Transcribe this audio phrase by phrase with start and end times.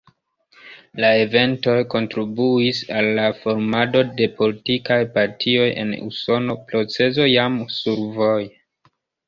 [1.03, 8.53] La eventoj kontribuis al la formado de politikaj partioj en Usono, procezo jam survoje.